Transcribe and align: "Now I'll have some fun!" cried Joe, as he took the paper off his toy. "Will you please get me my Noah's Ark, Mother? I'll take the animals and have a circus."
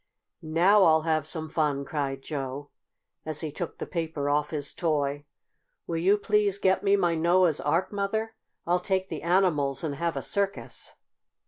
"Now 0.41 0.83
I'll 0.85 1.03
have 1.03 1.27
some 1.27 1.47
fun!" 1.47 1.85
cried 1.85 2.23
Joe, 2.23 2.71
as 3.23 3.41
he 3.41 3.51
took 3.51 3.77
the 3.77 3.85
paper 3.85 4.31
off 4.31 4.49
his 4.49 4.73
toy. 4.73 5.25
"Will 5.85 5.97
you 5.99 6.17
please 6.17 6.57
get 6.57 6.81
me 6.83 6.95
my 6.95 7.13
Noah's 7.13 7.61
Ark, 7.61 7.91
Mother? 7.91 8.33
I'll 8.65 8.79
take 8.79 9.09
the 9.09 9.21
animals 9.21 9.83
and 9.83 9.93
have 9.97 10.17
a 10.17 10.23
circus." 10.23 10.95